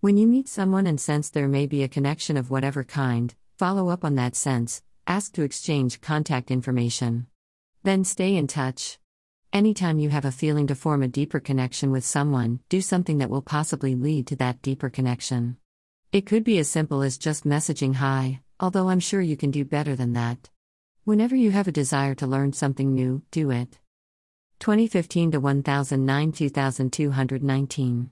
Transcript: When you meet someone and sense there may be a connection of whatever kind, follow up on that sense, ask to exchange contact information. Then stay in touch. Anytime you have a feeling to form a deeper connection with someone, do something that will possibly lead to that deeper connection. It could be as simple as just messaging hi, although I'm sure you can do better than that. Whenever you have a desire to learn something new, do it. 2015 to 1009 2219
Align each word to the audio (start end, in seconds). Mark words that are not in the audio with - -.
When 0.00 0.16
you 0.16 0.28
meet 0.28 0.46
someone 0.46 0.86
and 0.86 1.00
sense 1.00 1.28
there 1.28 1.48
may 1.48 1.66
be 1.66 1.82
a 1.82 1.88
connection 1.88 2.36
of 2.36 2.52
whatever 2.52 2.84
kind, 2.84 3.34
follow 3.56 3.88
up 3.88 4.04
on 4.04 4.14
that 4.14 4.36
sense, 4.36 4.80
ask 5.08 5.32
to 5.32 5.42
exchange 5.42 6.00
contact 6.00 6.52
information. 6.52 7.26
Then 7.82 8.04
stay 8.04 8.36
in 8.36 8.46
touch. 8.46 9.00
Anytime 9.52 9.98
you 9.98 10.10
have 10.10 10.24
a 10.24 10.30
feeling 10.30 10.68
to 10.68 10.76
form 10.76 11.02
a 11.02 11.08
deeper 11.08 11.40
connection 11.40 11.90
with 11.90 12.04
someone, 12.04 12.60
do 12.68 12.80
something 12.80 13.18
that 13.18 13.28
will 13.28 13.42
possibly 13.42 13.96
lead 13.96 14.28
to 14.28 14.36
that 14.36 14.62
deeper 14.62 14.88
connection. 14.88 15.56
It 16.12 16.26
could 16.26 16.44
be 16.44 16.58
as 16.58 16.68
simple 16.68 17.02
as 17.02 17.18
just 17.18 17.44
messaging 17.44 17.96
hi, 17.96 18.40
although 18.60 18.90
I'm 18.90 19.00
sure 19.00 19.20
you 19.20 19.36
can 19.36 19.50
do 19.50 19.64
better 19.64 19.96
than 19.96 20.12
that. 20.12 20.48
Whenever 21.02 21.34
you 21.34 21.50
have 21.50 21.66
a 21.66 21.72
desire 21.72 22.14
to 22.14 22.26
learn 22.28 22.52
something 22.52 22.94
new, 22.94 23.22
do 23.32 23.50
it. 23.50 23.80
2015 24.60 25.32
to 25.32 25.40
1009 25.40 26.30
2219 26.30 28.06